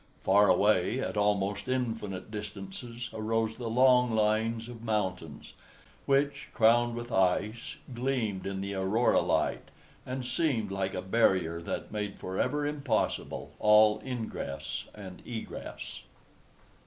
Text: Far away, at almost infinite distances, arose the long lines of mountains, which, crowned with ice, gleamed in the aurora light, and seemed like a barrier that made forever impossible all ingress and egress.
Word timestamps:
Far 0.23 0.47
away, 0.49 0.99
at 0.99 1.15
almost 1.15 1.67
infinite 1.67 2.31
distances, 2.31 3.11
arose 3.13 3.57
the 3.59 3.69
long 3.69 4.15
lines 4.15 4.67
of 4.67 4.81
mountains, 4.81 5.53
which, 6.07 6.47
crowned 6.55 6.95
with 6.95 7.11
ice, 7.11 7.75
gleamed 7.93 8.47
in 8.47 8.61
the 8.61 8.73
aurora 8.73 9.21
light, 9.21 9.69
and 10.03 10.25
seemed 10.25 10.71
like 10.71 10.95
a 10.95 11.03
barrier 11.03 11.61
that 11.61 11.91
made 11.91 12.17
forever 12.17 12.65
impossible 12.65 13.51
all 13.59 14.01
ingress 14.03 14.85
and 14.95 15.21
egress. 15.23 16.01